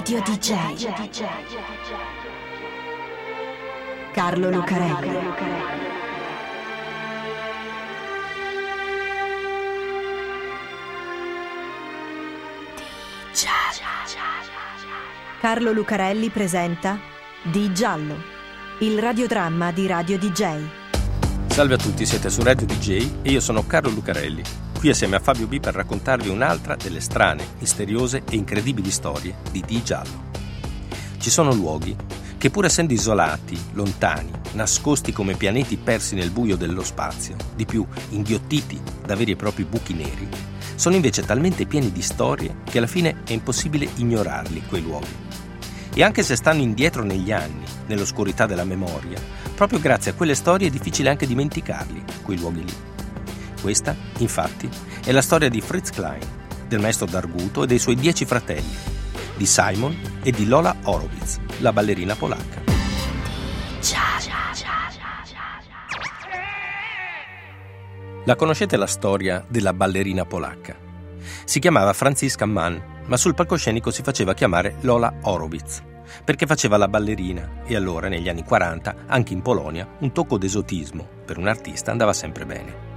Radio 0.00 0.22
DJ. 0.22 0.90
Carlo 4.14 4.48
Lucarelli. 4.48 5.18
Carlo 15.38 15.72
Lucarelli 15.72 16.30
presenta 16.30 16.98
Di 17.42 17.70
Giallo, 17.74 18.16
il 18.78 18.98
radiodramma 18.98 19.70
di 19.70 19.86
Radio 19.86 20.16
DJ. 20.16 20.62
Salve 21.48 21.74
a 21.74 21.76
tutti, 21.76 22.06
siete 22.06 22.30
su 22.30 22.42
Radio 22.42 22.64
DJ 22.64 23.20
e 23.20 23.32
io 23.32 23.40
sono 23.40 23.66
Carlo 23.66 23.90
Lucarelli, 23.90 24.42
qui 24.80 24.88
assieme 24.88 25.16
a 25.16 25.20
Fabio 25.20 25.46
B 25.46 25.60
per 25.60 25.74
raccontarvi 25.74 26.30
un'altra 26.30 26.74
delle 26.74 27.00
strane, 27.00 27.46
misteriose 27.58 28.22
e 28.26 28.34
incredibili 28.34 28.90
storie 28.90 29.34
di 29.52 29.60
Di 29.60 29.82
Giallo. 29.82 30.28
Ci 31.18 31.28
sono 31.28 31.52
luoghi 31.52 31.94
che 32.38 32.48
pur 32.48 32.64
essendo 32.64 32.94
isolati, 32.94 33.60
lontani, 33.72 34.30
nascosti 34.52 35.12
come 35.12 35.34
pianeti 35.34 35.76
persi 35.76 36.14
nel 36.14 36.30
buio 36.30 36.56
dello 36.56 36.82
spazio, 36.82 37.36
di 37.54 37.66
più 37.66 37.86
inghiottiti 38.08 38.80
da 39.04 39.14
veri 39.14 39.32
e 39.32 39.36
propri 39.36 39.64
buchi 39.64 39.92
neri, 39.92 40.26
sono 40.76 40.94
invece 40.94 41.26
talmente 41.26 41.66
pieni 41.66 41.92
di 41.92 42.00
storie 42.00 42.62
che 42.64 42.78
alla 42.78 42.86
fine 42.86 43.16
è 43.26 43.32
impossibile 43.32 43.86
ignorarli 43.96 44.62
quei 44.66 44.80
luoghi. 44.80 45.14
E 45.92 46.02
anche 46.02 46.22
se 46.22 46.36
stanno 46.36 46.62
indietro 46.62 47.02
negli 47.02 47.32
anni, 47.32 47.64
nell'oscurità 47.86 48.46
della 48.46 48.64
memoria, 48.64 49.20
proprio 49.54 49.78
grazie 49.78 50.12
a 50.12 50.14
quelle 50.14 50.34
storie 50.34 50.68
è 50.68 50.70
difficile 50.70 51.10
anche 51.10 51.26
dimenticarli, 51.26 52.02
quei 52.22 52.38
luoghi 52.38 52.64
lì. 52.64 52.74
Questa, 53.60 53.94
infatti, 54.18 54.68
è 55.04 55.12
la 55.12 55.22
storia 55.22 55.48
di 55.48 55.60
Fritz 55.60 55.90
Klein, 55.90 56.26
del 56.66 56.80
maestro 56.80 57.06
d'Arguto 57.06 57.64
e 57.64 57.66
dei 57.66 57.78
suoi 57.78 57.96
dieci 57.96 58.24
fratelli, 58.24 58.74
di 59.36 59.46
Simon 59.46 59.96
e 60.22 60.30
di 60.30 60.46
Lola 60.46 60.76
Horowitz, 60.84 61.38
la 61.58 61.72
ballerina 61.72 62.14
polacca. 62.14 62.62
La 68.24 68.36
conoscete 68.36 68.76
la 68.76 68.86
storia 68.86 69.44
della 69.48 69.72
ballerina 69.72 70.24
polacca? 70.24 70.76
Si 71.44 71.58
chiamava 71.58 71.92
Franziska 71.92 72.46
Mann 72.46 72.76
ma 73.10 73.16
sul 73.16 73.34
palcoscenico 73.34 73.90
si 73.90 74.02
faceva 74.02 74.34
chiamare 74.34 74.76
Lola 74.82 75.12
Horowitz, 75.22 75.82
perché 76.24 76.46
faceva 76.46 76.76
la 76.76 76.86
ballerina 76.86 77.62
e 77.66 77.74
allora, 77.74 78.06
negli 78.06 78.28
anni 78.28 78.44
40, 78.44 78.94
anche 79.06 79.32
in 79.32 79.42
Polonia, 79.42 79.96
un 79.98 80.12
tocco 80.12 80.38
d'esotismo 80.38 81.06
per 81.24 81.36
un 81.36 81.48
artista 81.48 81.90
andava 81.90 82.12
sempre 82.12 82.46
bene. 82.46 82.89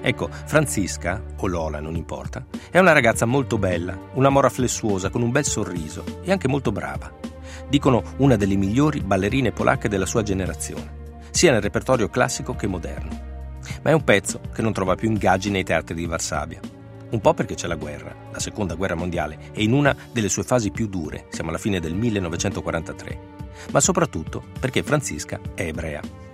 Ecco, 0.00 0.28
Franziska, 0.30 1.22
o 1.36 1.46
Lola 1.46 1.80
non 1.80 1.96
importa, 1.96 2.44
è 2.70 2.78
una 2.78 2.92
ragazza 2.92 3.26
molto 3.26 3.58
bella, 3.58 3.96
una 4.14 4.28
mora 4.28 4.48
flessuosa 4.48 5.10
con 5.10 5.22
un 5.22 5.30
bel 5.30 5.44
sorriso 5.44 6.04
e 6.22 6.32
anche 6.32 6.48
molto 6.48 6.72
brava. 6.72 7.12
Dicono 7.68 8.02
una 8.18 8.36
delle 8.36 8.56
migliori 8.56 9.00
ballerine 9.00 9.52
polacche 9.52 9.88
della 9.88 10.06
sua 10.06 10.22
generazione, 10.22 11.18
sia 11.30 11.52
nel 11.52 11.62
repertorio 11.62 12.08
classico 12.08 12.54
che 12.54 12.66
moderno. 12.66 13.28
Ma 13.82 13.90
è 13.90 13.94
un 13.94 14.04
pezzo 14.04 14.40
che 14.52 14.62
non 14.62 14.72
trova 14.72 14.94
più 14.94 15.08
ingaggi 15.08 15.50
nei 15.50 15.64
teatri 15.64 15.94
di 15.94 16.06
Varsavia 16.06 16.60
un 17.10 17.20
po' 17.20 17.34
perché 17.34 17.54
c'è 17.54 17.66
la 17.66 17.76
guerra, 17.76 18.14
la 18.30 18.38
seconda 18.38 18.74
guerra 18.74 18.94
mondiale, 18.94 19.50
e 19.52 19.62
in 19.62 19.72
una 19.72 19.96
delle 20.12 20.28
sue 20.28 20.42
fasi 20.42 20.70
più 20.70 20.88
dure, 20.88 21.26
siamo 21.30 21.50
alla 21.50 21.58
fine 21.58 21.80
del 21.80 21.94
1943, 21.94 23.20
ma 23.72 23.80
soprattutto 23.80 24.44
perché 24.58 24.82
Franziska 24.82 25.40
è 25.54 25.62
ebrea. 25.62 26.29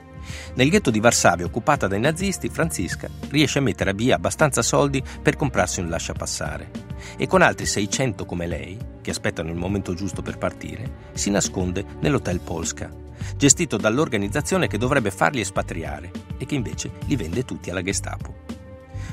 Nel 0.54 0.70
ghetto 0.70 0.90
di 0.90 1.00
Varsavia 1.00 1.44
occupata 1.44 1.86
dai 1.86 2.00
nazisti, 2.00 2.48
Franziska 2.48 3.08
riesce 3.30 3.58
a 3.58 3.62
mettere 3.62 3.90
a 3.90 3.94
via 3.94 4.16
abbastanza 4.16 4.62
soldi 4.62 5.02
per 5.22 5.36
comprarsi 5.36 5.80
un 5.80 5.88
lasciapassare 5.88 6.70
e 7.16 7.26
con 7.26 7.42
altri 7.42 7.66
600 7.66 8.24
come 8.24 8.46
lei, 8.46 8.78
che 9.00 9.10
aspettano 9.10 9.50
il 9.50 9.56
momento 9.56 9.94
giusto 9.94 10.22
per 10.22 10.38
partire, 10.38 11.04
si 11.12 11.30
nasconde 11.30 11.84
nell'Hotel 12.00 12.40
Polska, 12.40 12.90
gestito 13.36 13.76
dall'organizzazione 13.76 14.66
che 14.66 14.78
dovrebbe 14.78 15.10
farli 15.10 15.40
espatriare 15.40 16.10
e 16.38 16.46
che 16.46 16.54
invece 16.54 16.90
li 17.06 17.16
vende 17.16 17.44
tutti 17.44 17.70
alla 17.70 17.82
Gestapo. 17.82 18.44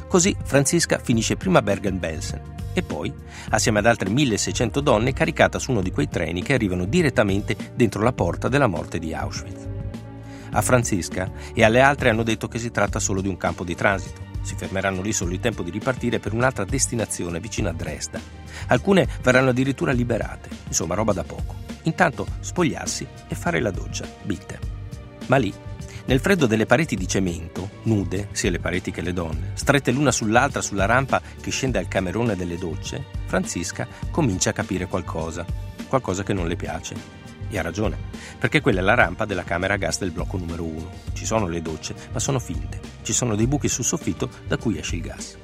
Così 0.08 0.36
Franziska 0.44 1.00
finisce 1.00 1.38
prima 1.38 1.60
a 1.60 1.64
Bergen-Belsen 1.64 2.52
e 2.74 2.82
poi, 2.82 3.14
assieme 3.50 3.80
ad 3.80 3.86
altre 3.86 4.10
1600 4.10 4.82
donne, 4.82 5.14
caricata 5.14 5.60
su 5.60 5.72
uno 5.72 5.82
di 5.82 5.92
quei 5.92 6.10
treni 6.10 6.42
che 6.42 6.54
arrivano 6.54 6.86
direttamente 6.86 7.56
dentro 7.76 8.02
la 8.02 8.14
porta 8.14 8.48
della 8.48 8.68
morte 8.68 9.00
di 9.00 9.14
Auschwitz. 9.14 9.73
A 10.54 10.62
Franziska 10.62 11.32
e 11.54 11.64
alle 11.64 11.82
altre 11.82 12.10
hanno 12.10 12.24
detto 12.24 12.48
che 12.48 12.60
si 12.60 12.72
tratta 12.72 13.00
solo 13.00 13.22
di 13.22 13.28
un 13.28 13.38
campo 13.38 13.64
di 13.64 13.76
transito. 13.76 14.22
Si 14.42 14.56
fermeranno 14.56 15.02
lì 15.02 15.14
solo 15.14 15.32
il 15.32 15.40
tempo 15.40 15.64
di 15.64 15.72
ripartire 15.72 16.20
per 16.20 16.34
un'altra 16.34 16.66
destinazione 16.66 17.40
vicino 17.40 17.70
a 17.70 17.74
Dresda. 17.74 18.20
Alcune 18.68 19.08
verranno 19.22 19.50
addirittura 19.50 19.92
liberate, 19.92 20.50
insomma 20.68 20.96
roba 20.96 21.14
da 21.14 21.24
poco. 21.24 21.56
Intanto 21.84 22.28
spogliarsi 22.40 23.08
e 23.28 23.36
fare 23.36 23.60
la 23.60 23.72
doccia, 23.72 24.06
bitte. 24.24 24.60
Ma 25.28 25.38
lì 25.38 25.54
nel 26.06 26.20
freddo 26.20 26.48
delle 26.48 26.66
pareti 26.66 26.98
di 26.98 27.08
cemento, 27.08 27.70
nude, 27.84 28.28
sia 28.34 28.52
le 28.52 28.60
pareti 28.60 28.92
che 28.92 29.00
le 29.00 29.14
donne, 29.14 29.52
strette 29.54 29.92
l'una 29.92 30.12
sull'altra 30.12 30.62
sulla 30.62 30.86
rampa 30.86 31.22
che 31.40 31.50
scende 31.50 31.80
al 31.80 31.88
camerone 31.88 32.36
delle 32.36 32.58
docce, 32.58 33.06
Franziska 33.26 33.88
comincia 34.12 34.50
a 34.50 34.54
capire 34.54 34.88
qualcosa, 34.88 35.46
qualcosa 35.88 36.24
che 36.24 36.34
non 36.34 36.50
le 36.50 36.58
piace. 36.58 37.23
E 37.54 37.60
ha 37.60 37.62
ragione, 37.62 38.00
perché 38.40 38.62
quella 38.62 38.80
è 38.80 38.84
la 38.84 38.96
rampa 38.96 39.26
della 39.26 39.44
camera 39.44 39.76
a 39.76 39.78
gas 39.78 40.00
del 40.00 40.10
blocco 40.10 40.38
numero 40.38 40.64
1. 40.64 40.90
Ci 41.14 41.24
sono 41.24 41.48
le 41.48 41.62
docce, 41.62 41.94
ma 42.12 42.18
sono 42.18 42.40
finte. 42.40 42.80
Ci 43.04 43.14
sono 43.14 43.36
dei 43.36 43.46
buchi 43.46 43.68
sul 43.68 43.84
soffitto 43.84 44.28
da 44.48 44.58
cui 44.58 44.80
esce 44.80 44.96
il 44.96 45.04
gas. 45.04 45.38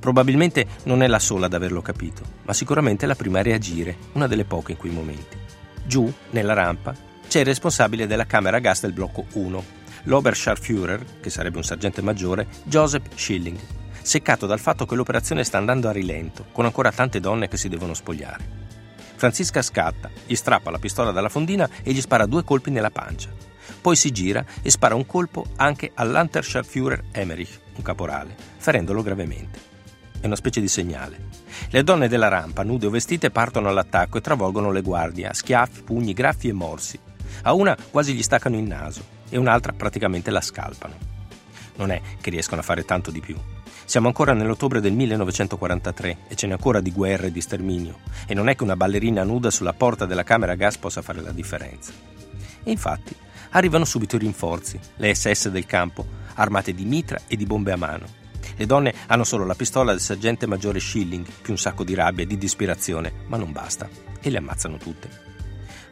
Probabilmente 0.00 0.66
non 0.84 1.02
è 1.02 1.06
la 1.06 1.18
sola 1.18 1.44
ad 1.44 1.52
averlo 1.52 1.82
capito, 1.82 2.22
ma 2.44 2.54
sicuramente 2.54 3.04
è 3.04 3.06
la 3.06 3.14
prima 3.14 3.40
a 3.40 3.42
reagire, 3.42 3.98
una 4.12 4.26
delle 4.26 4.46
poche 4.46 4.72
in 4.72 4.78
quei 4.78 4.92
momenti. 4.92 5.36
Giù, 5.84 6.10
nella 6.30 6.54
rampa, 6.54 6.94
c'è 7.28 7.40
il 7.40 7.44
responsabile 7.44 8.06
della 8.06 8.24
camera 8.24 8.56
a 8.56 8.60
gas 8.60 8.80
del 8.80 8.94
blocco 8.94 9.26
1, 9.32 9.64
l'Oberscharführer, 10.04 11.20
che 11.20 11.28
sarebbe 11.28 11.58
un 11.58 11.64
sergente 11.64 12.00
maggiore, 12.00 12.46
Joseph 12.64 13.14
Schilling, 13.14 13.58
seccato 14.00 14.46
dal 14.46 14.58
fatto 14.58 14.86
che 14.86 14.94
l'operazione 14.94 15.44
sta 15.44 15.58
andando 15.58 15.86
a 15.86 15.92
rilento, 15.92 16.46
con 16.50 16.64
ancora 16.64 16.92
tante 16.92 17.20
donne 17.20 17.46
che 17.46 17.58
si 17.58 17.68
devono 17.68 17.92
spogliare. 17.92 18.64
Franziska 19.16 19.62
scatta, 19.62 20.10
gli 20.26 20.34
strappa 20.34 20.70
la 20.70 20.78
pistola 20.78 21.10
dalla 21.10 21.28
fondina 21.28 21.68
e 21.82 21.92
gli 21.92 22.00
spara 22.00 22.26
due 22.26 22.44
colpi 22.44 22.70
nella 22.70 22.90
pancia. 22.90 23.30
Poi 23.80 23.96
si 23.96 24.10
gira 24.10 24.44
e 24.62 24.70
spara 24.70 24.94
un 24.94 25.06
colpo 25.06 25.46
anche 25.56 25.90
all'Unterscharführer 25.94 27.04
Emmerich, 27.12 27.60
un 27.76 27.82
caporale, 27.82 28.34
ferendolo 28.56 29.02
gravemente. 29.02 29.74
È 30.20 30.26
una 30.26 30.36
specie 30.36 30.60
di 30.60 30.68
segnale. 30.68 31.28
Le 31.70 31.82
donne 31.82 32.08
della 32.08 32.28
rampa, 32.28 32.62
nude 32.62 32.86
o 32.86 32.90
vestite, 32.90 33.30
partono 33.30 33.68
all'attacco 33.68 34.18
e 34.18 34.20
travolgono 34.20 34.70
le 34.70 34.82
guardie 34.82 35.28
a 35.28 35.34
schiaffi, 35.34 35.82
pugni, 35.82 36.12
graffi 36.12 36.48
e 36.48 36.52
morsi. 36.52 36.98
A 37.42 37.52
una 37.52 37.76
quasi 37.90 38.14
gli 38.14 38.22
staccano 38.22 38.56
il 38.56 38.64
naso 38.64 39.04
e 39.28 39.38
un'altra 39.38 39.72
praticamente 39.72 40.30
la 40.30 40.40
scalpano. 40.40 41.15
Non 41.76 41.90
è 41.90 42.00
che 42.20 42.30
riescono 42.30 42.60
a 42.60 42.64
fare 42.64 42.84
tanto 42.84 43.10
di 43.10 43.20
più. 43.20 43.36
Siamo 43.84 44.08
ancora 44.08 44.32
nell'ottobre 44.32 44.80
del 44.80 44.92
1943 44.92 46.16
e 46.26 46.34
ce 46.34 46.48
n'è 46.48 46.52
ancora 46.52 46.80
di 46.80 46.90
guerra 46.90 47.26
e 47.26 47.32
di 47.32 47.40
sterminio, 47.40 48.00
e 48.26 48.34
non 48.34 48.48
è 48.48 48.56
che 48.56 48.64
una 48.64 48.74
ballerina 48.74 49.22
nuda 49.22 49.50
sulla 49.50 49.74
porta 49.74 50.06
della 50.06 50.24
camera 50.24 50.52
a 50.52 50.56
gas 50.56 50.76
possa 50.76 51.02
fare 51.02 51.20
la 51.20 51.30
differenza. 51.30 51.92
E 52.64 52.70
infatti 52.70 53.14
arrivano 53.50 53.84
subito 53.84 54.16
i 54.16 54.18
rinforzi, 54.18 54.78
le 54.96 55.14
SS 55.14 55.50
del 55.50 55.66
campo, 55.66 56.04
armate 56.34 56.74
di 56.74 56.84
mitra 56.84 57.20
e 57.28 57.36
di 57.36 57.46
bombe 57.46 57.70
a 57.70 57.76
mano. 57.76 58.06
Le 58.56 58.66
donne 58.66 58.92
hanno 59.06 59.24
solo 59.24 59.44
la 59.44 59.54
pistola 59.54 59.92
del 59.92 60.00
sergente 60.00 60.46
maggiore 60.46 60.80
Schilling, 60.80 61.24
più 61.42 61.52
un 61.52 61.58
sacco 61.58 61.84
di 61.84 61.94
rabbia 61.94 62.24
e 62.24 62.26
di 62.26 62.38
disperazione, 62.38 63.12
ma 63.26 63.36
non 63.36 63.52
basta, 63.52 63.88
e 64.20 64.30
le 64.30 64.38
ammazzano 64.38 64.78
tutte. 64.78 65.08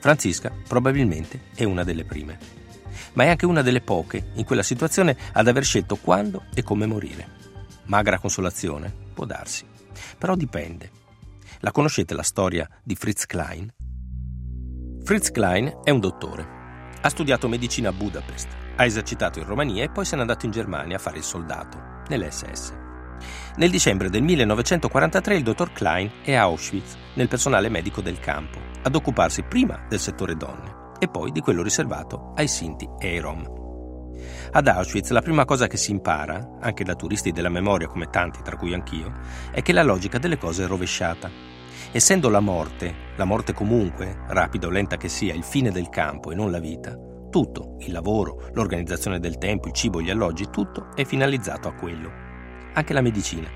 Franziska 0.00 0.50
probabilmente 0.66 1.42
è 1.54 1.62
una 1.62 1.84
delle 1.84 2.04
prime 2.04 2.63
ma 3.12 3.24
è 3.24 3.28
anche 3.28 3.46
una 3.46 3.62
delle 3.62 3.80
poche 3.80 4.30
in 4.34 4.44
quella 4.44 4.62
situazione 4.62 5.16
ad 5.32 5.48
aver 5.48 5.64
scelto 5.64 5.96
quando 5.96 6.44
e 6.54 6.62
come 6.62 6.86
morire. 6.86 7.42
Magra 7.84 8.18
consolazione? 8.18 8.92
Può 9.12 9.24
darsi. 9.24 9.64
Però 10.18 10.34
dipende. 10.34 10.90
La 11.60 11.70
conoscete 11.70 12.14
la 12.14 12.22
storia 12.22 12.68
di 12.82 12.94
Fritz 12.94 13.26
Klein? 13.26 13.72
Fritz 15.04 15.30
Klein 15.30 15.80
è 15.84 15.90
un 15.90 16.00
dottore. 16.00 16.90
Ha 17.00 17.08
studiato 17.08 17.48
medicina 17.48 17.90
a 17.90 17.92
Budapest, 17.92 18.48
ha 18.76 18.84
esercitato 18.84 19.38
in 19.38 19.44
Romania 19.44 19.84
e 19.84 19.90
poi 19.90 20.04
se 20.04 20.16
n'è 20.16 20.22
andato 20.22 20.46
in 20.46 20.52
Germania 20.52 20.96
a 20.96 21.00
fare 21.00 21.18
il 21.18 21.24
soldato, 21.24 21.78
nell'SS. 22.08 22.72
Nel 23.56 23.70
dicembre 23.70 24.10
del 24.10 24.22
1943 24.22 25.36
il 25.36 25.42
dottor 25.42 25.72
Klein 25.72 26.10
è 26.22 26.34
a 26.34 26.42
Auschwitz, 26.42 26.96
nel 27.14 27.28
personale 27.28 27.68
medico 27.68 28.00
del 28.00 28.18
campo, 28.18 28.58
ad 28.82 28.94
occuparsi 28.94 29.42
prima 29.42 29.84
del 29.88 30.00
settore 30.00 30.36
donne 30.36 30.82
e 30.98 31.08
poi 31.08 31.32
di 31.32 31.40
quello 31.40 31.62
riservato 31.62 32.32
ai 32.36 32.48
Sinti 32.48 32.88
e 32.98 33.08
ai 33.08 33.18
Rom. 33.18 33.62
Ad 34.52 34.68
Auschwitz 34.68 35.10
la 35.10 35.20
prima 35.20 35.44
cosa 35.44 35.66
che 35.66 35.76
si 35.76 35.90
impara, 35.90 36.56
anche 36.60 36.84
da 36.84 36.94
turisti 36.94 37.32
della 37.32 37.48
memoria 37.48 37.88
come 37.88 38.08
tanti, 38.10 38.40
tra 38.42 38.56
cui 38.56 38.72
anch'io, 38.72 39.12
è 39.50 39.62
che 39.62 39.72
la 39.72 39.82
logica 39.82 40.18
delle 40.18 40.38
cose 40.38 40.64
è 40.64 40.66
rovesciata. 40.66 41.28
Essendo 41.90 42.28
la 42.28 42.40
morte, 42.40 42.94
la 43.16 43.24
morte 43.24 43.52
comunque, 43.52 44.16
rapida 44.28 44.66
o 44.66 44.70
lenta 44.70 44.96
che 44.96 45.08
sia, 45.08 45.34
il 45.34 45.44
fine 45.44 45.70
del 45.70 45.88
campo 45.88 46.30
e 46.30 46.34
non 46.34 46.50
la 46.50 46.60
vita, 46.60 46.96
tutto, 47.30 47.76
il 47.80 47.90
lavoro, 47.90 48.48
l'organizzazione 48.52 49.18
del 49.18 49.38
tempo, 49.38 49.66
il 49.66 49.74
cibo, 49.74 50.00
gli 50.00 50.10
alloggi, 50.10 50.50
tutto 50.50 50.94
è 50.94 51.04
finalizzato 51.04 51.66
a 51.66 51.74
quello. 51.74 52.10
Anche 52.74 52.92
la 52.92 53.00
medicina, 53.00 53.48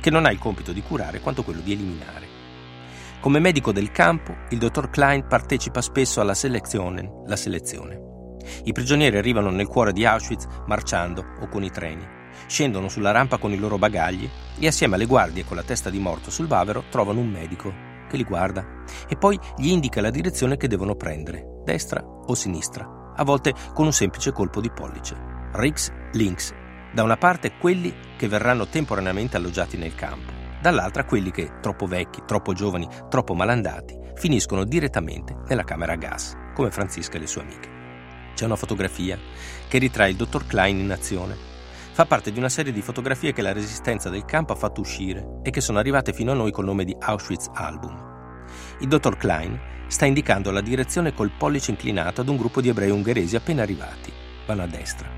che 0.00 0.10
non 0.10 0.26
ha 0.26 0.32
il 0.32 0.38
compito 0.38 0.72
di 0.72 0.82
curare 0.82 1.20
quanto 1.20 1.44
quello 1.44 1.60
di 1.60 1.72
eliminare. 1.72 2.29
Come 3.20 3.38
medico 3.38 3.70
del 3.70 3.90
campo, 3.90 4.34
il 4.48 4.56
dottor 4.56 4.88
Klein 4.88 5.26
partecipa 5.26 5.82
spesso 5.82 6.22
alla 6.22 6.32
selezione, 6.32 7.20
la 7.26 7.36
selezione. 7.36 8.00
I 8.64 8.72
prigionieri 8.72 9.18
arrivano 9.18 9.50
nel 9.50 9.66
cuore 9.66 9.92
di 9.92 10.06
Auschwitz 10.06 10.46
marciando 10.66 11.22
o 11.38 11.46
con 11.48 11.62
i 11.62 11.70
treni. 11.70 12.02
Scendono 12.46 12.88
sulla 12.88 13.10
rampa 13.10 13.36
con 13.36 13.52
i 13.52 13.58
loro 13.58 13.76
bagagli 13.76 14.26
e 14.58 14.66
assieme 14.66 14.94
alle 14.94 15.04
guardie 15.04 15.44
con 15.44 15.56
la 15.56 15.62
testa 15.62 15.90
di 15.90 15.98
morto 15.98 16.30
sul 16.30 16.46
bavero 16.46 16.84
trovano 16.88 17.20
un 17.20 17.28
medico 17.28 17.70
che 18.08 18.16
li 18.16 18.24
guarda 18.24 18.66
e 19.06 19.16
poi 19.16 19.38
gli 19.58 19.68
indica 19.68 20.00
la 20.00 20.10
direzione 20.10 20.56
che 20.56 20.66
devono 20.66 20.94
prendere, 20.94 21.60
destra 21.62 22.02
o 22.02 22.34
sinistra, 22.34 23.12
a 23.14 23.22
volte 23.22 23.52
con 23.74 23.84
un 23.84 23.92
semplice 23.92 24.32
colpo 24.32 24.62
di 24.62 24.70
pollice. 24.70 25.14
Rix, 25.52 25.92
links. 26.12 26.54
Da 26.94 27.02
una 27.02 27.18
parte 27.18 27.52
quelli 27.58 27.94
che 28.16 28.28
verranno 28.28 28.66
temporaneamente 28.66 29.36
alloggiati 29.36 29.76
nel 29.76 29.94
campo, 29.94 30.39
dall'altra 30.60 31.04
quelli 31.04 31.30
che, 31.30 31.60
troppo 31.60 31.86
vecchi, 31.86 32.22
troppo 32.26 32.52
giovani, 32.52 32.88
troppo 33.08 33.34
malandati, 33.34 33.98
finiscono 34.14 34.64
direttamente 34.64 35.36
nella 35.48 35.64
camera 35.64 35.92
a 35.92 35.96
gas, 35.96 36.34
come 36.54 36.70
Francisca 36.70 37.16
e 37.16 37.20
le 37.20 37.26
sue 37.26 37.42
amiche. 37.42 37.68
C'è 38.34 38.44
una 38.44 38.56
fotografia 38.56 39.18
che 39.68 39.78
ritrae 39.78 40.10
il 40.10 40.16
dottor 40.16 40.46
Klein 40.46 40.78
in 40.78 40.92
azione. 40.92 41.36
Fa 41.92 42.06
parte 42.06 42.30
di 42.32 42.38
una 42.38 42.48
serie 42.48 42.72
di 42.72 42.82
fotografie 42.82 43.32
che 43.32 43.42
la 43.42 43.52
resistenza 43.52 44.08
del 44.08 44.24
campo 44.24 44.52
ha 44.52 44.56
fatto 44.56 44.80
uscire 44.80 45.40
e 45.42 45.50
che 45.50 45.60
sono 45.60 45.78
arrivate 45.78 46.12
fino 46.12 46.32
a 46.32 46.34
noi 46.34 46.50
col 46.50 46.64
nome 46.64 46.84
di 46.84 46.96
Auschwitz 46.98 47.50
Album. 47.52 48.08
Il 48.80 48.88
dottor 48.88 49.16
Klein 49.16 49.58
sta 49.88 50.06
indicando 50.06 50.50
la 50.50 50.60
direzione 50.60 51.12
col 51.12 51.32
pollice 51.36 51.70
inclinato 51.70 52.20
ad 52.20 52.28
un 52.28 52.36
gruppo 52.36 52.60
di 52.60 52.68
ebrei 52.68 52.90
ungheresi 52.90 53.36
appena 53.36 53.62
arrivati. 53.62 54.12
Vanno 54.46 54.62
a 54.62 54.66
destra. 54.66 55.08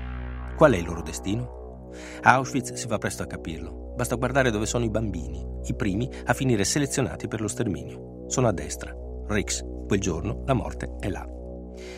Qual 0.55 0.73
è 0.73 0.77
il 0.77 0.85
loro 0.85 1.01
destino? 1.01 1.89
Auschwitz 2.21 2.73
si 2.73 2.87
fa 2.87 2.97
presto 2.97 3.23
a 3.23 3.27
capirlo. 3.27 3.82
Basta 3.95 4.15
guardare 4.15 4.49
dove 4.49 4.65
sono 4.65 4.85
i 4.85 4.89
bambini, 4.89 5.45
i 5.65 5.75
primi 5.75 6.09
a 6.25 6.33
finire 6.33 6.63
selezionati 6.63 7.27
per 7.27 7.41
lo 7.41 7.47
sterminio. 7.47 8.25
Sono 8.27 8.47
a 8.47 8.51
destra. 8.51 8.95
Rix, 9.27 9.63
quel 9.87 9.99
giorno 9.99 10.43
la 10.45 10.53
morte 10.53 10.95
è 10.99 11.09
là. 11.09 11.25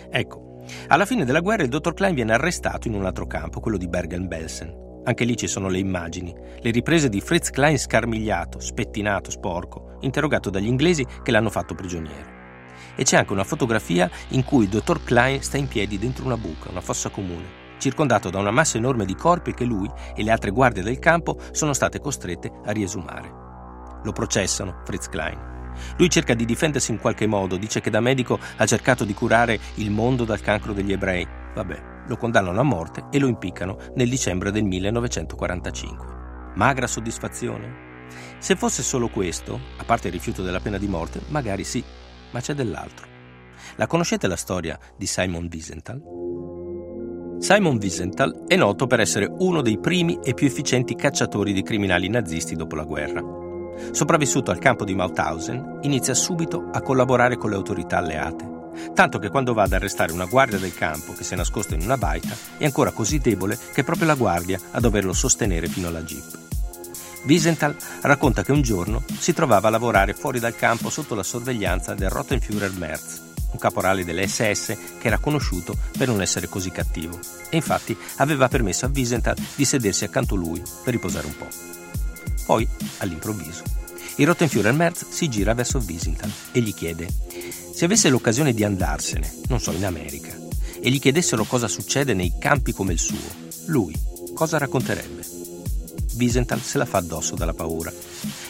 Ecco, 0.09 0.62
alla 0.88 1.06
fine 1.06 1.25
della 1.25 1.39
guerra 1.39 1.63
il 1.63 1.69
dottor 1.69 1.94
Klein 1.94 2.15
viene 2.15 2.33
arrestato 2.33 2.88
in 2.88 2.95
un 2.95 3.06
altro 3.06 3.27
campo, 3.27 3.59
quello 3.59 3.77
di 3.77 3.88
Bergen-Belsen. 3.88 4.83
Anche 5.06 5.24
lì 5.24 5.38
ci 5.38 5.47
sono 5.47 5.69
le 5.69 5.77
immagini, 5.77 6.36
le 6.59 6.71
riprese 6.71 7.09
di 7.09 7.21
Fritz 7.21 7.51
Klein 7.51 7.77
scarmigliato, 7.77 8.59
spettinato, 8.59 9.30
sporco, 9.30 9.98
interrogato 10.01 10.50
dagli 10.50 10.68
inglesi 10.68 11.06
che 11.24 11.31
l'hanno 11.31 11.51
fatto 11.51 11.75
prigioniero. 11.75 12.33
E 12.95 13.03
c'è 13.03 13.18
anche 13.18 13.33
una 13.33 13.44
fotografia 13.44 14.09
in 14.30 14.44
cui 14.44 14.63
il 14.63 14.69
dottor 14.69 15.03
Klein 15.03 15.41
sta 15.41 15.57
in 15.57 15.68
piedi 15.68 16.00
dentro 16.00 16.25
una 16.25 16.38
buca, 16.38 16.69
una 16.69 16.81
fossa 16.81 17.09
comune, 17.09 17.63
circondato 17.77 18.30
da 18.30 18.39
una 18.39 18.51
massa 18.51 18.77
enorme 18.77 19.06
di 19.06 19.16
corpi 19.16 19.54
che 19.54 19.66
lui 19.66 19.89
e 20.16 20.24
le 20.24 20.31
altre 20.31 20.51
guardie 20.51 20.83
del 20.83 21.00
campo 21.00 21.38
sono 21.51 21.74
state 21.74 22.00
costrette 22.00 22.51
a 22.66 22.72
riesumare. 22.72 23.44
Lo 24.04 24.12
processano, 24.12 24.81
Fritz 24.83 25.10
Klein. 25.10 25.54
Lui 25.98 26.10
cerca 26.10 26.33
di 26.33 26.45
difendersi 26.45 26.92
in 26.92 27.00
qualche 27.00 27.27
modo, 27.27 27.57
dice 27.57 27.81
che 27.81 27.89
da 27.89 28.00
medico 28.00 28.39
ha 28.57 28.66
cercato 28.66 29.04
di 29.04 29.13
curare 29.13 29.60
il 29.75 29.92
mondo 29.92 30.24
dal 30.24 30.42
cancro 30.42 30.74
degli 30.74 30.92
ebrei. 30.92 31.27
Vabbè, 31.54 31.94
lo 32.07 32.18
condannano 32.18 32.60
a 32.60 32.63
morte 32.63 33.06
e 33.12 33.19
lo 33.19 33.27
impiccano 33.27 33.77
nel 33.95 34.10
dicembre 34.10 34.51
del 34.51 34.63
1945. 34.63 36.54
Magra 36.56 36.88
soddisfazione? 36.88 37.83
Se 38.39 38.56
fosse 38.56 38.83
solo 38.83 39.10
questo, 39.10 39.60
a 39.77 39.83
parte 39.83 40.07
il 40.07 40.13
rifiuto 40.13 40.44
della 40.44 40.60
pena 40.60 40.77
di 40.77 40.88
morte, 40.88 41.22
magari 41.27 41.63
sì, 41.63 41.83
ma 42.31 42.39
c'è 42.39 42.54
dell'altro. 42.54 43.07
La 43.77 43.88
conoscete 43.88 44.27
la 44.27 44.36
storia 44.36 44.80
di 44.95 45.07
Simon 45.07 45.50
Wiesenthal? 45.51 46.54
Simon 47.39 47.77
Wiesenthal 47.77 48.43
è 48.47 48.55
noto 48.55 48.87
per 48.87 48.99
essere 48.99 49.29
uno 49.29 49.61
dei 49.61 49.77
primi 49.77 50.19
e 50.23 50.33
più 50.33 50.47
efficienti 50.47 50.95
cacciatori 50.95 51.53
di 51.53 51.63
criminali 51.63 52.09
nazisti 52.09 52.55
dopo 52.55 52.75
la 52.75 52.83
guerra. 52.83 53.21
Sopravvissuto 53.91 54.51
al 54.51 54.59
campo 54.59 54.85
di 54.85 54.95
Mauthausen, 54.95 55.79
inizia 55.81 56.13
subito 56.13 56.69
a 56.71 56.81
collaborare 56.81 57.37
con 57.37 57.49
le 57.49 57.55
autorità 57.55 57.97
alleate 57.97 58.53
tanto 58.93 59.19
che 59.19 59.29
quando 59.29 59.53
va 59.53 59.63
ad 59.63 59.73
arrestare 59.73 60.11
una 60.11 60.25
guardia 60.25 60.57
del 60.57 60.73
campo 60.73 61.13
che 61.13 61.23
si 61.23 61.33
è 61.33 61.37
nascosto 61.37 61.73
in 61.73 61.81
una 61.81 61.97
baita 61.97 62.35
è 62.57 62.65
ancora 62.65 62.91
così 62.91 63.19
debole 63.19 63.57
che 63.73 63.81
è 63.81 63.83
proprio 63.83 64.07
la 64.07 64.15
guardia 64.15 64.59
a 64.71 64.79
doverlo 64.79 65.13
sostenere 65.13 65.67
fino 65.67 65.88
alla 65.88 66.01
jeep. 66.01 66.43
Wiesenthal 67.25 67.75
racconta 68.01 68.43
che 68.43 68.51
un 68.51 68.61
giorno 68.61 69.03
si 69.17 69.33
trovava 69.33 69.67
a 69.67 69.71
lavorare 69.71 70.13
fuori 70.13 70.39
dal 70.39 70.55
campo 70.55 70.89
sotto 70.89 71.15
la 71.15 71.23
sorveglianza 71.23 71.95
del 71.95 72.09
Rottenführer 72.09 72.71
Merz, 72.77 73.25
un 73.55 73.61
caporale 73.61 74.03
delle 74.03 74.27
SS 74.27 74.77
che 74.99 75.07
era 75.07 75.17
conosciuto 75.17 75.75
per 75.97 76.07
non 76.07 76.21
essere 76.21 76.47
così 76.47 76.69
cattivo, 76.69 77.17
e 77.49 77.55
infatti 77.55 77.97
aveva 78.17 78.47
permesso 78.47 78.85
a 78.85 78.91
Wiesenthal 78.93 79.35
di 79.55 79.65
sedersi 79.65 80.03
accanto 80.03 80.35
a 80.35 80.37
lui 80.37 80.61
per 80.83 80.93
riposare 80.93 81.25
un 81.25 81.37
po'. 81.37 81.47
Poi, 82.45 82.67
all'improvviso, 82.97 83.63
il 84.17 84.27
Rottenführer 84.27 84.73
Merz 84.73 85.07
si 85.09 85.29
gira 85.29 85.53
verso 85.53 85.81
Wiesenthal 85.85 86.31
e 86.51 86.59
gli 86.59 86.73
chiede 86.73 87.07
se 87.73 87.85
avesse 87.85 88.09
l'occasione 88.09 88.53
di 88.53 88.63
andarsene, 88.63 89.33
non 89.47 89.59
so, 89.59 89.71
in 89.71 89.85
America, 89.85 90.33
e 90.79 90.89
gli 90.89 90.99
chiedessero 90.99 91.43
cosa 91.45 91.67
succede 91.67 92.13
nei 92.13 92.33
campi 92.39 92.71
come 92.71 92.93
il 92.93 92.99
suo, 92.99 93.17
lui 93.65 93.93
cosa 94.33 94.57
racconterebbe? 94.57 95.23
Wiesenthal 96.17 96.61
se 96.61 96.77
la 96.77 96.85
fa 96.85 96.99
addosso 96.99 97.35
dalla 97.35 97.53
paura. 97.53 97.91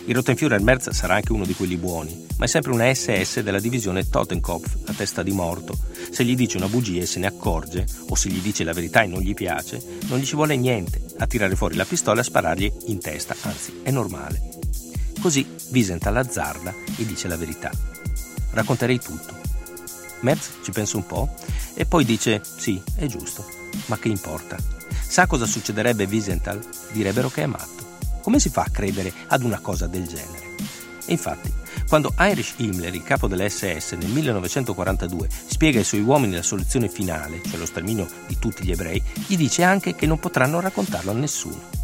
Il 0.05 0.15
Rottenführer 0.15 0.61
Merz 0.61 0.89
sarà 0.91 1.15
anche 1.15 1.31
uno 1.31 1.45
di 1.45 1.53
quelli 1.53 1.77
buoni, 1.77 2.25
ma 2.37 2.45
è 2.45 2.47
sempre 2.47 2.71
una 2.71 2.93
SS 2.93 3.41
della 3.41 3.59
divisione 3.59 4.07
Totenkopf, 4.07 4.85
la 4.85 4.93
testa 4.93 5.23
di 5.23 5.31
morto. 5.31 5.77
Se 6.11 6.23
gli 6.23 6.35
dice 6.35 6.57
una 6.57 6.67
bugia 6.67 7.01
e 7.01 7.05
se 7.05 7.19
ne 7.19 7.27
accorge, 7.27 7.85
o 8.09 8.15
se 8.15 8.29
gli 8.29 8.39
dice 8.39 8.63
la 8.63 8.73
verità 8.73 9.01
e 9.01 9.07
non 9.07 9.21
gli 9.21 9.33
piace, 9.33 9.81
non 10.07 10.19
gli 10.19 10.25
ci 10.25 10.35
vuole 10.35 10.55
niente 10.55 11.01
a 11.17 11.27
tirare 11.27 11.55
fuori 11.55 11.75
la 11.75 11.85
pistola 11.85 12.17
e 12.17 12.21
a 12.21 12.23
sparargli 12.25 12.71
in 12.87 12.99
testa, 12.99 13.35
anzi, 13.41 13.81
è 13.83 13.91
normale. 13.91 14.41
Così 15.19 15.45
Wiesenthal 15.71 16.17
azzarda 16.17 16.73
e 16.97 17.05
dice 17.05 17.27
la 17.27 17.37
verità 17.37 17.71
racconterei 18.55 18.99
tutto. 18.99 19.33
Merz 20.21 20.59
ci 20.63 20.71
pensa 20.71 20.97
un 20.97 21.05
po' 21.05 21.29
e 21.75 21.85
poi 21.85 22.03
dice 22.03 22.41
sì, 22.43 22.81
è 22.95 23.05
giusto, 23.05 23.45
ma 23.87 23.99
che 23.99 24.07
importa? 24.07 24.57
Sa 25.07 25.27
cosa 25.27 25.45
succederebbe 25.45 26.05
a 26.05 26.07
Wiesenthal? 26.07 26.59
Direbbero 26.91 27.29
che 27.29 27.43
è 27.43 27.45
matto. 27.45 27.74
Come 28.25 28.39
si 28.39 28.49
fa 28.49 28.63
a 28.63 28.71
credere 28.71 29.13
ad 29.27 29.43
una 29.43 29.59
cosa 29.59 29.85
del 29.85 30.07
genere? 30.07 30.55
E 31.05 31.11
infatti, 31.11 31.53
quando 31.87 32.11
Heinrich 32.17 32.55
Himmler, 32.57 32.95
il 32.95 33.03
capo 33.03 33.27
dell'SS, 33.27 33.91
nel 33.91 34.09
1942 34.09 35.29
spiega 35.29 35.77
ai 35.77 35.85
suoi 35.85 36.01
uomini 36.01 36.33
la 36.33 36.41
soluzione 36.41 36.89
finale, 36.89 37.39
cioè 37.47 37.59
lo 37.59 37.67
sterminio 37.67 38.07
di 38.25 38.39
tutti 38.39 38.63
gli 38.63 38.71
ebrei, 38.71 38.99
gli 39.27 39.37
dice 39.37 39.61
anche 39.61 39.93
che 39.93 40.07
non 40.07 40.17
potranno 40.17 40.59
raccontarlo 40.59 41.11
a 41.11 41.13
nessuno 41.13 41.83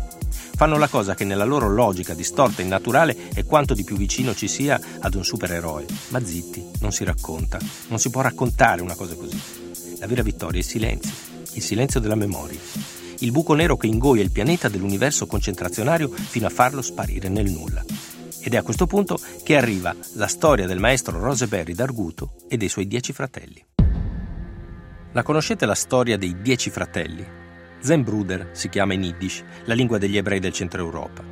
fanno 0.61 0.77
la 0.77 0.87
cosa 0.87 1.15
che 1.15 1.23
nella 1.23 1.43
loro 1.43 1.67
logica 1.69 2.13
distorta 2.13 2.61
e 2.61 2.65
innaturale 2.65 3.29
è 3.33 3.43
quanto 3.45 3.73
di 3.73 3.83
più 3.83 3.95
vicino 3.95 4.35
ci 4.35 4.47
sia 4.47 4.79
ad 4.99 5.15
un 5.15 5.23
supereroe. 5.23 5.87
Ma 6.09 6.23
zitti, 6.23 6.63
non 6.81 6.91
si 6.91 7.03
racconta, 7.03 7.57
non 7.87 7.97
si 7.97 8.11
può 8.11 8.21
raccontare 8.21 8.83
una 8.83 8.93
cosa 8.93 9.15
così. 9.15 9.41
La 9.97 10.05
vera 10.05 10.21
vittoria 10.21 10.59
è 10.59 10.63
il 10.63 10.69
silenzio, 10.69 11.11
il 11.53 11.63
silenzio 11.63 11.99
della 11.99 12.13
memoria. 12.13 12.59
Il 13.21 13.31
buco 13.31 13.53
nero 13.53 13.77
che 13.77 13.85
ingoia 13.85 14.23
il 14.23 14.31
pianeta 14.31 14.67
dell'universo 14.67 15.27
concentrazionario 15.27 16.09
fino 16.09 16.47
a 16.47 16.49
farlo 16.49 16.81
sparire 16.81 17.29
nel 17.29 17.51
nulla. 17.51 17.85
Ed 18.39 18.55
è 18.55 18.57
a 18.57 18.63
questo 18.63 18.87
punto 18.87 19.19
che 19.43 19.55
arriva 19.55 19.95
la 20.15 20.25
storia 20.25 20.65
del 20.65 20.79
maestro 20.79 21.19
Roseberry 21.19 21.73
d'Arguto 21.73 22.33
e 22.47 22.57
dei 22.57 22.67
suoi 22.67 22.87
dieci 22.87 23.13
fratelli. 23.13 23.63
La 25.11 25.21
conoscete 25.21 25.67
la 25.67 25.75
storia 25.75 26.17
dei 26.17 26.41
dieci 26.41 26.71
fratelli? 26.71 27.23
Zenbruder 27.79 28.49
si 28.53 28.69
chiama 28.69 28.93
in 28.95 29.03
Yiddish, 29.03 29.43
la 29.65 29.75
lingua 29.75 29.99
degli 29.99 30.17
ebrei 30.17 30.39
del 30.39 30.53
centro 30.53 30.81
Europa. 30.81 31.23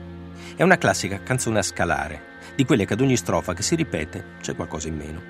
È 0.55 0.61
una 0.61 0.77
classica 0.77 1.23
canzone 1.23 1.57
a 1.57 1.63
scalare, 1.63 2.21
di 2.55 2.65
quelle 2.65 2.85
che 2.85 2.93
ad 2.93 3.01
ogni 3.01 3.17
strofa 3.17 3.55
che 3.55 3.63
si 3.63 3.73
ripete 3.73 4.35
c'è 4.41 4.53
qualcosa 4.55 4.87
in 4.87 4.95
meno. 4.95 5.21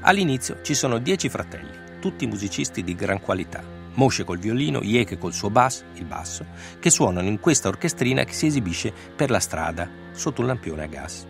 All'inizio 0.00 0.58
ci 0.62 0.74
sono 0.74 0.98
dieci 0.98 1.28
fratelli, 1.28 2.00
tutti 2.00 2.26
musicisti 2.26 2.82
di 2.82 2.96
gran 2.96 3.20
qualità. 3.20 3.83
Moshe 3.94 4.24
col 4.24 4.38
violino, 4.38 4.80
Yeke 4.82 5.18
col 5.18 5.32
suo 5.32 5.50
bass, 5.50 5.84
il 5.94 6.04
basso, 6.04 6.46
che 6.78 6.90
suonano 6.90 7.28
in 7.28 7.40
questa 7.40 7.68
orchestrina 7.68 8.24
che 8.24 8.32
si 8.32 8.46
esibisce 8.46 8.92
per 9.14 9.30
la 9.30 9.40
strada, 9.40 9.88
sotto 10.12 10.40
un 10.40 10.48
lampione 10.48 10.82
a 10.82 10.86
gas. 10.86 11.26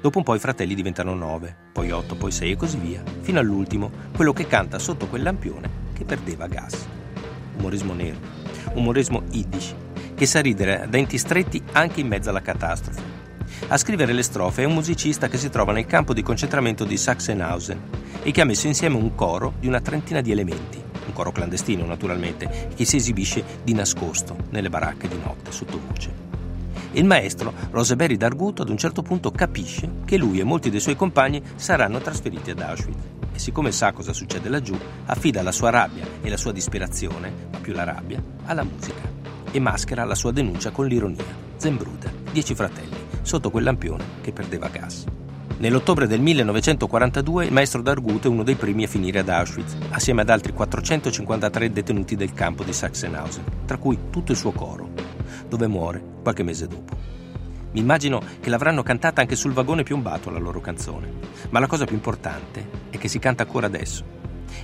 Dopo 0.00 0.18
un 0.18 0.24
po' 0.24 0.34
i 0.34 0.40
fratelli 0.40 0.74
diventano 0.74 1.14
nove, 1.14 1.54
poi 1.72 1.90
otto, 1.90 2.14
poi 2.14 2.30
sei 2.30 2.52
e 2.52 2.56
così 2.56 2.78
via, 2.78 3.02
fino 3.20 3.38
all'ultimo, 3.38 3.90
quello 4.14 4.32
che 4.32 4.46
canta 4.46 4.78
sotto 4.78 5.06
quel 5.06 5.22
lampione 5.22 5.86
che 5.92 6.04
perdeva 6.04 6.46
gas 6.46 6.86
umorismo 7.58 7.92
nero, 7.92 8.18
umorismo 8.74 9.22
yiddish, 9.30 9.74
che 10.14 10.26
sa 10.26 10.40
ridere 10.40 10.82
a 10.82 10.86
denti 10.86 11.18
stretti 11.18 11.62
anche 11.72 12.00
in 12.00 12.06
mezzo 12.06 12.30
alla 12.30 12.40
catastrofe. 12.40 13.16
A 13.68 13.76
scrivere 13.76 14.12
le 14.12 14.22
strofe 14.22 14.62
è 14.62 14.66
un 14.66 14.74
musicista 14.74 15.28
che 15.28 15.36
si 15.36 15.50
trova 15.50 15.72
nel 15.72 15.86
campo 15.86 16.14
di 16.14 16.22
concentramento 16.22 16.84
di 16.84 16.96
Sachsenhausen 16.96 17.80
e 18.22 18.30
che 18.30 18.40
ha 18.40 18.44
messo 18.44 18.66
insieme 18.66 18.96
un 18.96 19.14
coro 19.14 19.54
di 19.58 19.66
una 19.66 19.80
trentina 19.80 20.20
di 20.20 20.30
elementi, 20.30 20.82
un 21.08 21.12
coro 21.12 21.32
clandestino 21.32 21.84
naturalmente, 21.84 22.70
che 22.74 22.84
si 22.84 22.96
esibisce 22.96 23.44
di 23.62 23.74
nascosto 23.74 24.36
nelle 24.50 24.70
baracche 24.70 25.08
di 25.08 25.18
notte 25.22 25.50
sottovoce. 25.50 26.26
Il 26.92 27.04
maestro 27.04 27.52
Roseberry 27.70 28.16
d'Arguto 28.16 28.62
ad 28.62 28.70
un 28.70 28.78
certo 28.78 29.02
punto 29.02 29.30
capisce 29.30 29.90
che 30.04 30.16
lui 30.16 30.40
e 30.40 30.44
molti 30.44 30.70
dei 30.70 30.80
suoi 30.80 30.96
compagni 30.96 31.42
saranno 31.56 31.98
trasferiti 31.98 32.50
ad 32.50 32.60
Auschwitz 32.60 33.16
e 33.32 33.38
siccome 33.38 33.72
sa 33.72 33.92
cosa 33.92 34.12
succede 34.12 34.48
laggiù, 34.48 34.76
affida 35.06 35.42
la 35.42 35.52
sua 35.52 35.70
rabbia 35.70 36.06
e 36.22 36.30
la 36.30 36.36
sua 36.36 36.52
disperazione, 36.52 37.32
ma 37.52 37.58
più 37.58 37.72
la 37.72 37.84
rabbia, 37.84 38.22
alla 38.46 38.64
musica 38.64 39.16
e 39.50 39.60
maschera 39.60 40.04
la 40.04 40.14
sua 40.14 40.32
denuncia 40.32 40.70
con 40.70 40.86
l'ironia. 40.86 41.46
Zembruder, 41.56 42.12
dieci 42.32 42.54
fratelli, 42.54 42.96
sotto 43.22 43.50
quel 43.50 43.64
lampione 43.64 44.04
che 44.20 44.32
perdeva 44.32 44.68
gas. 44.68 45.04
Nell'ottobre 45.60 46.06
del 46.06 46.20
1942 46.20 47.46
il 47.46 47.52
maestro 47.52 47.82
d'Arguto 47.82 48.28
è 48.28 48.30
uno 48.30 48.44
dei 48.44 48.54
primi 48.54 48.84
a 48.84 48.86
finire 48.86 49.18
ad 49.18 49.28
Auschwitz, 49.28 49.76
assieme 49.90 50.20
ad 50.20 50.30
altri 50.30 50.52
453 50.52 51.72
detenuti 51.72 52.14
del 52.14 52.32
campo 52.32 52.62
di 52.62 52.72
Sachsenhausen, 52.72 53.42
tra 53.64 53.76
cui 53.76 53.98
tutto 54.08 54.30
il 54.30 54.38
suo 54.38 54.52
coro, 54.52 54.90
dove 55.48 55.66
muore 55.66 56.00
qualche 56.22 56.44
mese 56.44 56.68
dopo. 56.68 56.96
Mi 57.72 57.80
immagino 57.80 58.22
che 58.38 58.50
l'avranno 58.50 58.84
cantata 58.84 59.20
anche 59.20 59.34
sul 59.34 59.52
vagone 59.52 59.82
piombato 59.82 60.30
la 60.30 60.38
loro 60.38 60.60
canzone, 60.60 61.10
ma 61.50 61.58
la 61.58 61.66
cosa 61.66 61.86
più 61.86 61.96
importante 61.96 62.68
è 62.90 62.96
che 62.96 63.08
si 63.08 63.18
canta 63.18 63.42
ancora 63.42 63.66
adesso. 63.66 64.04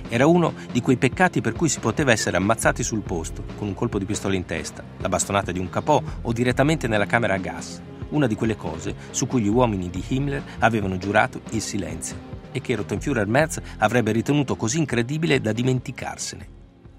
Era 0.07 0.27
uno 0.27 0.53
di 0.71 0.79
quei 0.79 0.95
peccati 0.95 1.41
per 1.41 1.51
cui 1.51 1.67
si 1.67 1.81
poteva 1.81 2.13
essere 2.13 2.37
ammazzati 2.37 2.83
sul 2.83 3.01
posto, 3.01 3.43
con 3.57 3.67
un 3.67 3.73
colpo 3.73 3.99
di 3.99 4.05
pistola 4.05 4.33
in 4.33 4.45
testa, 4.45 4.81
la 4.99 5.09
bastonata 5.09 5.51
di 5.51 5.59
un 5.59 5.69
capò 5.69 6.01
o 6.21 6.31
direttamente 6.31 6.87
nella 6.87 7.05
camera 7.05 7.33
a 7.33 7.37
gas, 7.37 7.81
una 8.15 8.27
di 8.27 8.35
quelle 8.35 8.55
cose 8.55 8.95
su 9.11 9.27
cui 9.27 9.41
gli 9.41 9.47
uomini 9.47 9.89
di 9.89 10.03
Himmler 10.07 10.41
avevano 10.59 10.97
giurato 10.97 11.41
il 11.51 11.61
silenzio 11.61 12.33
e 12.51 12.61
che 12.61 12.75
Rottenführer 12.75 13.27
Merz 13.27 13.59
avrebbe 13.79 14.13
ritenuto 14.13 14.55
così 14.55 14.77
incredibile 14.77 15.41
da 15.41 15.51
dimenticarsene. 15.51 16.47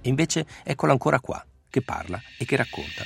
E 0.02 0.08
invece 0.08 0.46
eccola 0.62 0.92
ancora 0.92 1.18
qua, 1.18 1.44
che 1.70 1.80
parla 1.80 2.20
e 2.38 2.44
che 2.44 2.56
racconta. 2.56 3.04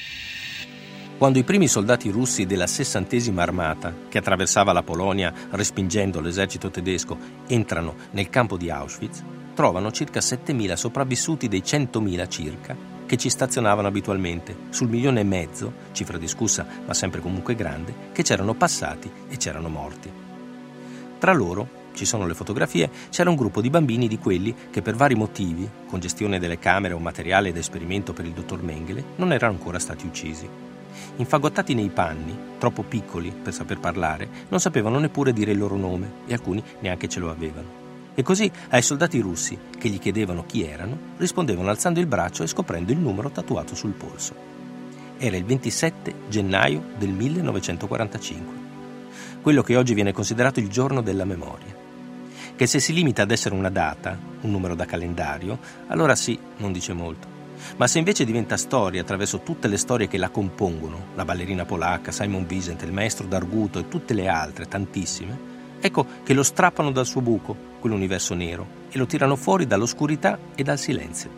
Quando 1.17 1.38
i 1.38 1.45
primi 1.45 1.69
soldati 1.69 2.11
russi 2.11 2.47
della 2.47 2.67
sessantesima 2.67 3.43
armata, 3.43 3.95
che 4.09 4.19
attraversava 4.19 4.73
la 4.73 4.83
Polonia 4.83 5.33
respingendo 5.50 6.21
l'esercito 6.21 6.71
tedesco, 6.71 7.17
entrano 7.47 7.95
nel 8.12 8.31
campo 8.31 8.57
di 8.57 8.71
Auschwitz, 8.71 9.23
trovano 9.55 9.93
circa 9.93 10.19
7.000 10.21 10.73
sopravvissuti 10.75 11.47
dei 11.47 11.61
100.000 11.61 12.29
circa 12.29 12.99
che 13.11 13.17
ci 13.17 13.29
stazionavano 13.29 13.88
abitualmente, 13.88 14.55
sul 14.69 14.88
milione 14.88 15.19
e 15.19 15.25
mezzo, 15.25 15.73
cifra 15.90 16.17
discussa 16.17 16.64
ma 16.87 16.95
sempre 16.95 17.21
comunque 17.21 17.57
grande, 17.57 17.93
che 18.12 18.23
c'erano 18.23 18.55
passati 18.55 19.11
e 19.29 19.37
c'erano 19.37 19.69
morti. 19.69 20.09
Tra 21.19 21.33
loro, 21.33 21.88
ci 21.93 22.05
sono 22.05 22.25
le 22.25 22.35
fotografie, 22.35 22.88
c'era 23.11 23.29
un 23.29 23.35
gruppo 23.35 23.61
di 23.61 23.69
bambini 23.69 24.07
di 24.07 24.17
quelli 24.17 24.55
che 24.71 24.81
per 24.81 24.95
vari 24.95 25.17
motivi, 25.17 25.69
congestione 25.88 26.38
delle 26.38 26.61
camere 26.61 26.95
o 26.95 27.00
materiale 27.00 27.50
d'esperimento 27.52 28.12
per 28.12 28.26
il 28.26 28.31
dottor 28.31 28.62
Mengele, 28.62 29.02
non 29.17 29.33
erano 29.33 29.55
ancora 29.55 29.81
stati 29.81 30.07
uccisi. 30.07 30.49
Infagottati 31.17 31.75
nei 31.75 31.88
panni, 31.88 32.38
troppo 32.59 32.85
piccoli 32.85 33.33
per 33.33 33.52
saper 33.52 33.81
parlare, 33.81 34.29
non 34.50 34.61
sapevano 34.61 35.00
neppure 35.00 35.33
dire 35.33 35.50
il 35.50 35.59
loro 35.59 35.75
nome 35.75 36.12
e 36.29 36.33
alcuni 36.33 36.62
neanche 36.79 37.09
ce 37.09 37.19
lo 37.19 37.29
avevano. 37.29 37.80
E 38.21 38.23
così 38.23 38.53
ai 38.69 38.83
soldati 38.83 39.19
russi, 39.19 39.59
che 39.79 39.89
gli 39.89 39.99
chiedevano 39.99 40.45
chi 40.45 40.62
erano, 40.62 41.15
rispondevano 41.17 41.71
alzando 41.71 42.00
il 42.00 42.07
braccio 42.07 42.43
e 42.43 42.49
scoprendo 42.49 42.93
il 42.93 42.99
numero 42.99 43.31
tatuato 43.31 43.75
sul 43.75 43.93
polso. 43.93 44.35
Era 45.17 45.39
il 45.39 45.45
27 45.47 46.15
gennaio 46.29 46.85
del 46.99 47.09
1945, 47.09 48.55
quello 49.41 49.62
che 49.62 49.75
oggi 49.75 49.95
viene 49.95 50.12
considerato 50.12 50.61
il 50.61 50.69
giorno 50.69 51.00
della 51.00 51.25
memoria. 51.25 51.75
Che 52.55 52.67
se 52.67 52.79
si 52.79 52.93
limita 52.93 53.23
ad 53.23 53.31
essere 53.31 53.55
una 53.55 53.71
data, 53.71 54.19
un 54.43 54.50
numero 54.50 54.75
da 54.75 54.85
calendario, 54.85 55.59
allora 55.87 56.15
sì, 56.15 56.39
non 56.59 56.73
dice 56.73 56.93
molto. 56.93 57.27
Ma 57.77 57.87
se 57.87 57.97
invece 57.97 58.27
diventa 58.27 58.59
storia 58.59 59.00
attraverso 59.00 59.41
tutte 59.41 59.67
le 59.67 59.79
storie 59.79 60.09
che 60.09 60.19
la 60.19 60.29
compongono, 60.29 61.07
la 61.15 61.25
ballerina 61.25 61.65
polacca, 61.65 62.12
Simon 62.12 62.45
Wiesent, 62.47 62.83
il 62.83 62.93
maestro 62.93 63.27
d'Arguto 63.27 63.79
e 63.79 63.89
tutte 63.89 64.12
le 64.12 64.29
altre, 64.29 64.69
tantissime, 64.69 65.60
ecco 65.81 66.07
che 66.23 66.35
lo 66.35 66.43
strappano 66.43 66.91
dal 66.91 67.07
suo 67.07 67.21
buco 67.21 67.57
quell'universo 67.81 68.35
nero, 68.35 68.67
e 68.91 68.99
lo 68.99 69.07
tirano 69.07 69.37
fuori 69.37 69.67
dall'oscurità 69.67 70.39
e 70.55 70.63
dal 70.63 70.79
silenzio. 70.79 71.31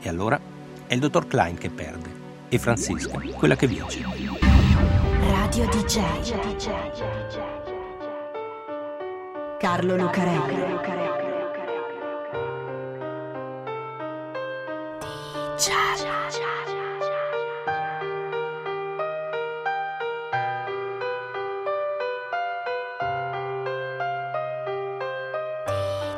E 0.00 0.08
allora 0.08 0.40
è 0.86 0.94
il 0.94 1.00
dottor 1.00 1.26
Klein 1.26 1.56
che 1.56 1.70
perde 1.70 2.08
e 2.48 2.58
Francisca 2.58 3.20
quella 3.34 3.56
che 3.56 3.66
vince. 3.66 4.02
Radio 5.20 5.66
DJ. 5.68 6.00
Carlo 9.58 9.96
Lucarelli. 9.96 11.09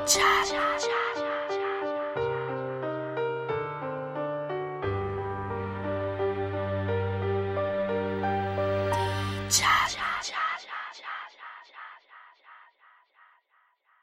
家。 0.04 1.11